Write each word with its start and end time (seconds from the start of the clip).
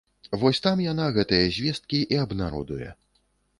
Вось 0.43 0.61
там 0.67 0.81
яна 0.85 1.05
гэтыя 1.17 1.53
звесткі 1.59 2.01
і 2.17 2.21
абнародуе. 2.25 2.89